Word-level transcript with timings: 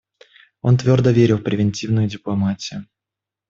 Он 0.63 0.79
твердо 0.79 1.11
верил 1.11 1.37
в 1.37 1.43
превентивную 1.43 2.07
дипломатию. 2.07 2.87